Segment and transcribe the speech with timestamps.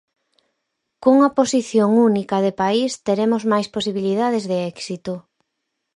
[1.03, 5.13] Cunha posición única de país teremos máis posibilidades de éxito.